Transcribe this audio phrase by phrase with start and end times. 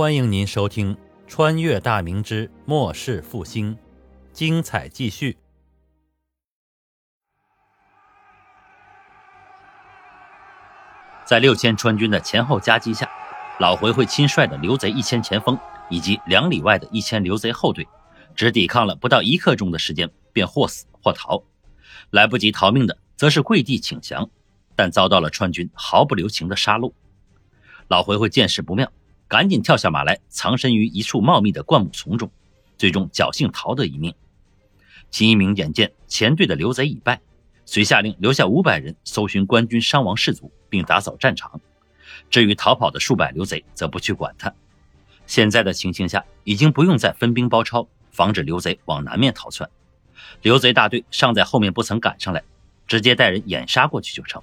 [0.00, 0.96] 欢迎您收听
[1.26, 3.74] 《穿越大明之末世复兴》，
[4.32, 5.36] 精彩继续。
[11.26, 13.10] 在六千川军的前后夹击下，
[13.58, 15.58] 老回回亲率的刘贼一千前锋
[15.90, 17.86] 以及两里外的一千刘贼后队，
[18.34, 21.42] 只抵抗了不到一刻钟的时间，便或死或逃。
[22.08, 24.30] 来不及逃命的，则是跪地请降，
[24.74, 26.90] 但遭到了川军毫不留情的杀戮。
[27.88, 28.90] 老回回见势不妙，
[29.30, 32.28] 赶紧跳下马来，藏身于一处茂密的灌木丛中，
[32.76, 34.12] 最终侥幸逃得一命。
[35.08, 37.20] 秦一鸣眼见前队的刘贼已败，
[37.64, 41.60] 遂下令留下五百人搜寻官军伤亡士卒，并打扫战场。
[42.28, 44.52] 至于逃跑的数百刘贼，则不去管他。
[45.28, 49.70] 现在的情形下，已经不用再分兵包抄，防止刘贼往南面逃窜。
[50.42, 52.42] 刘贼大队尚在后面，不曾赶上来，
[52.88, 54.42] 直接带人掩杀过去就成。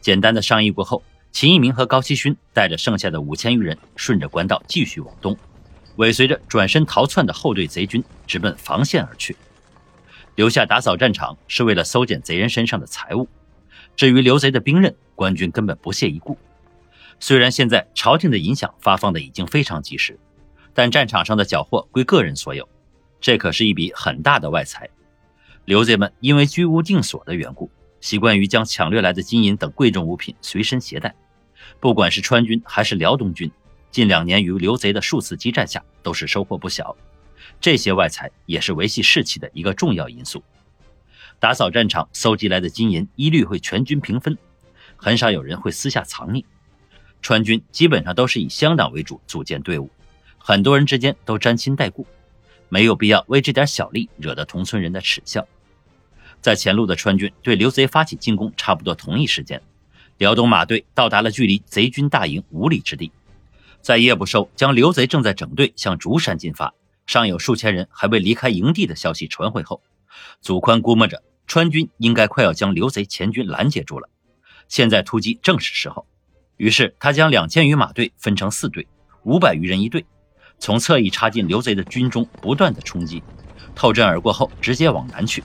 [0.00, 1.02] 简单的商议过后。
[1.34, 5.36] 秦一鸣和高希勋带着剩下的五千余人，顺着官道继续往东，
[5.96, 9.36] 尾随着转身逃窜的后队贼军，直奔防线而去。
[10.36, 13.28] 留下打扫战场是为了搜捡贼人身上的财物，
[13.96, 16.38] 至于刘贼的兵刃，官军根本不屑一顾。
[17.18, 20.16] 虽然现在朝廷的银饷发放的已经非常及时，
[20.72, 22.68] 但战场上的缴获归个人所有，
[23.20, 24.88] 这可是一笔很大的外财。
[25.64, 27.68] 刘贼们因为居无定所的缘故，
[28.00, 31.12] 习惯于将抢掠来的金银等贵重物品随身携带。
[31.80, 33.50] 不管是川军还是辽东军，
[33.90, 36.96] 近两年与刘贼的数次激战下，都是收获不小。
[37.60, 40.42] 这些外财也是维系士气的一个重要因素。
[41.38, 44.36] 打扫战场搜集来的金银，一律会全军平分，
[44.96, 46.44] 很少有人会私下藏匿。
[47.20, 49.90] 川军基本上都是以乡党为主组建队伍，
[50.38, 52.06] 很多人之间都沾亲带故，
[52.68, 55.46] 没有必要为这点小利惹得同村人的耻笑。
[56.40, 59.62] 在前路的川军对刘贼发起进攻，差不多同一时间。
[60.18, 63.10] 辽东马队到达了距离贼军大营五里之地，
[63.82, 66.72] 在叶不寿将刘贼正在整队向竹山进发，
[67.06, 69.82] 尚有数千人还未离开营地的消息传回后，
[70.40, 74.08] 祖宽估摸着川军应该快要将刘贼前军拦截住了，
[74.68, 76.06] 现在突击正是时候。
[76.56, 78.86] 于是他将两千余马队分成四队，
[79.24, 80.06] 五百余人一队，
[80.60, 83.20] 从侧翼插进刘贼的军中，不断的冲击，
[83.74, 85.42] 透阵而过后直接往南去，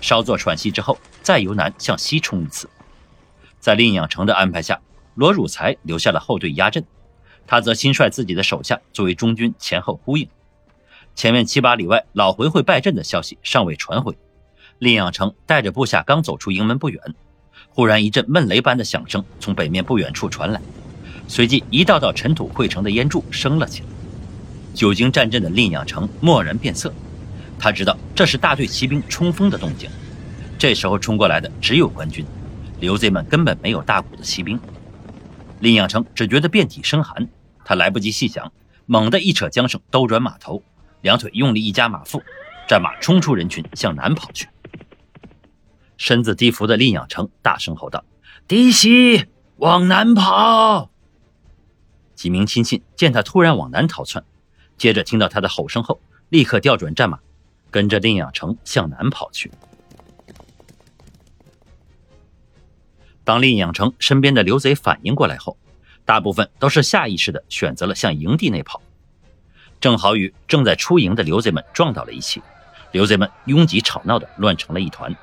[0.00, 2.70] 稍作喘息之后，再由南向西冲一次。
[3.62, 4.80] 在令养成的安排下，
[5.14, 6.84] 罗汝才留下了后队压阵，
[7.46, 10.28] 他则亲率自己的手下作为中军前后呼应。
[11.14, 14.18] 前面七八里外老回回败阵的消息尚未传回，
[14.80, 17.00] 令养成带着部下刚走出营门不远，
[17.68, 20.60] 忽然一阵闷雷般的响声从北面不远处传来，
[21.28, 23.86] 随即一道道尘土汇成的烟柱升了起来。
[24.74, 26.92] 久经战阵的令养成蓦然变色，
[27.60, 29.88] 他知道这是大队骑兵冲锋的动静，
[30.58, 32.26] 这时候冲过来的只有官军。
[32.82, 34.58] 刘贼们根本没有大股的骑兵，
[35.60, 37.28] 林养成只觉得遍体生寒，
[37.64, 38.52] 他来不及细想，
[38.86, 40.64] 猛地一扯缰绳，兜转马头，
[41.00, 42.20] 两腿用力一夹马腹，
[42.68, 44.48] 战马冲出人群，向南跑去。
[45.96, 48.04] 身子低伏的林养成大声吼道
[48.48, 49.26] ：“嫡喜，
[49.58, 50.90] 往南跑！”
[52.16, 54.24] 几名亲信见他突然往南逃窜，
[54.76, 56.00] 接着听到他的吼声后，
[56.30, 57.20] 立刻调转战马，
[57.70, 59.52] 跟着林养成向南跑去。
[63.24, 65.56] 当令养成身边的刘贼反应过来后，
[66.04, 68.82] 大部分都是下意识的选择了向营地内跑，
[69.80, 72.42] 正好与正在出营的刘贼们撞到了一起，
[72.90, 75.14] 刘贼们拥挤吵闹的乱成了一团。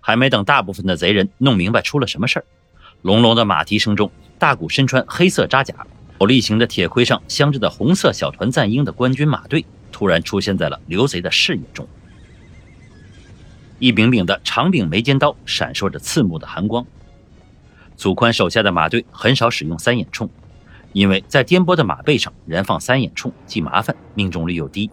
[0.00, 2.44] 还没等大部分的贼人弄明白出了什么事儿，
[3.02, 5.74] 隆隆的马蹄声中，大股身穿黑色扎甲、
[6.18, 11.86] 斗笠形的铁盔上镶着的红色小团赞鹰的官军马队突然出现在了刘贼的视野中。
[13.78, 16.84] 一柄柄的长柄眉尖刀闪烁着刺目的寒光。
[17.96, 20.28] 祖宽手下的马队很少使用三眼冲，
[20.92, 24.90] 因为在颠簸的马背上燃放三眼冲既麻烦，命中率又低，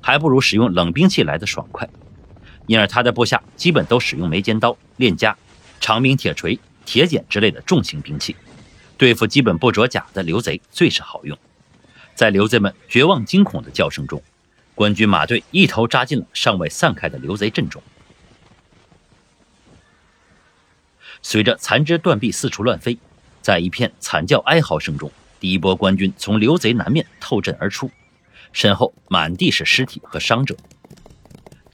[0.00, 1.88] 还不如使用冷兵器来的爽快。
[2.66, 5.34] 因而他的部下基本都使用眉尖刀、链枷、
[5.80, 8.36] 长柄铁锤、铁剪之类的重型兵器，
[8.96, 11.36] 对付基本不着甲的刘贼最是好用。
[12.14, 14.22] 在刘贼们绝望惊恐的叫声中，
[14.74, 17.82] 官军马队一头扎进了尚未散开的刘贼阵中。
[21.22, 22.98] 随着残肢断臂四处乱飞，
[23.40, 27.90] 在一片惨叫哀嚎声中，第一波官军从刘贼南面透阵而出，
[28.52, 30.56] 身后满地是尸体和伤者。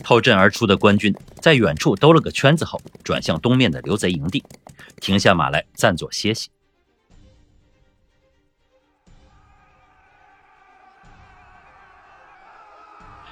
[0.00, 4.44] 透阵而出的官军在远处兜了个圈子后，转向东面的刘贼营地，
[5.00, 6.50] 停下马来暂作歇息。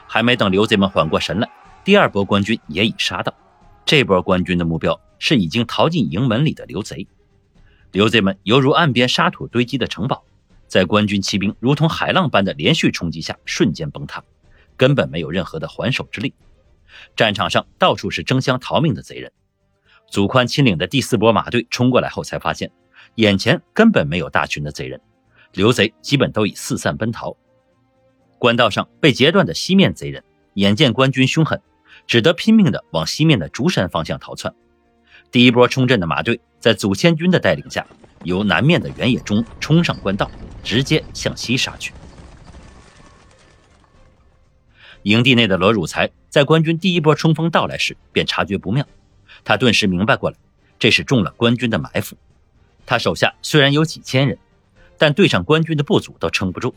[0.06, 1.48] 还没等刘贼们缓过神来，
[1.84, 3.34] 第二波官军也已杀到。
[3.84, 4.98] 这波官军的目标。
[5.26, 7.08] 是已经逃进营门里的刘贼，
[7.92, 10.22] 刘贼们犹如岸边沙土堆积的城堡，
[10.68, 14.22] 在官军骑兵如同海浪般的连续冲击下，瞬间崩塌，
[14.76, 16.34] 根本没有任何的还手之力。
[17.16, 19.32] 战场上到处是争相逃命的贼人。
[20.10, 22.70] 祖宽亲领的第四波马队冲过来后，才发现
[23.14, 25.00] 眼前根本没有大群的贼人，
[25.54, 27.34] 刘贼基本都已四散奔逃。
[28.38, 30.22] 官道上被截断的西面贼人，
[30.52, 31.62] 眼见官军凶狠，
[32.06, 34.54] 只得拼命的往西面的竹山方向逃窜。
[35.34, 37.84] 第一波冲阵的马队，在祖千军的带领下，
[38.22, 40.30] 由南面的原野中冲上官道，
[40.62, 41.92] 直接向西杀去。
[45.02, 48.86] 营地内的罗汝才在官军第一波冲锋到来时，便察觉不妙。
[49.42, 50.36] 他顿时明白过来，
[50.78, 52.16] 这是中了官军的埋伏。
[52.86, 54.38] 他手下虽然有几千人，
[54.96, 56.76] 但对上官军的部族都撑不住，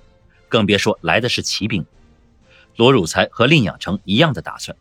[0.49, 1.85] 更别说来的是骑兵。
[2.75, 4.75] 罗汝才和令养成一样的打算，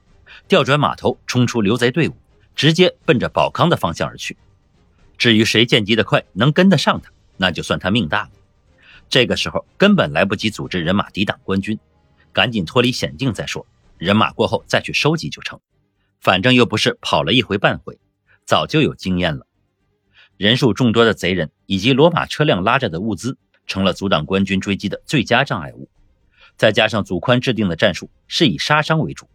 [0.48, 2.16] 调转马头冲出刘贼队伍，
[2.56, 4.36] 直接奔着保康的方向而去。
[5.18, 8.30] 至于谁见机的快，能跟得上他，那就算他命大了。
[9.08, 11.78] 这个时候根本来不及组织人马抵挡官军，
[12.32, 13.64] 赶紧脱离险境再说。
[13.98, 15.60] 人马过后再去收集就成。
[16.20, 17.98] 反正又不是跑了一回半回，
[18.44, 19.46] 早就有经验了。
[20.36, 25.88] 人数众多的贼人以及骡马车辆拉着的物资，成了阻挡官军追击的最佳障碍物。
[26.56, 29.28] 再加上祖宽制定的战术是以杀伤为主，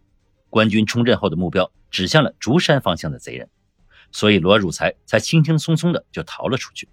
[0.52, 3.48] 官军冲阵后的目标指向了竹山方向的贼人，
[4.10, 6.90] 所以罗汝才才轻轻松松的就逃了出去。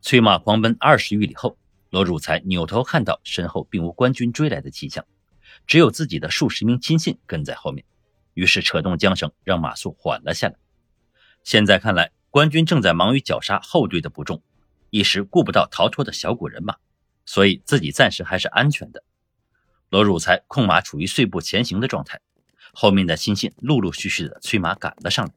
[0.00, 1.56] 催马狂奔二十余里后，
[1.90, 5.06] 罗汝才扭头看到身后并无官军追来的迹象，
[5.64, 7.84] 只有自己的数十名亲信跟在后面。
[8.34, 10.56] 于是扯动缰绳，让马速缓了下来。
[11.44, 14.42] 现在看来，官军正在忙于绞杀后队的部众，
[14.90, 16.74] 一时顾不到逃脱的小股人马，
[17.24, 19.04] 所以自己暂时还是安全的。
[19.88, 22.20] 罗汝才控马处于碎步前行的状态，
[22.72, 25.32] 后面的亲信陆陆续续的催马赶了上来。